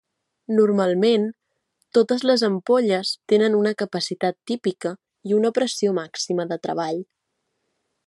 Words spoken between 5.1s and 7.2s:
i una pressió màxima de treball.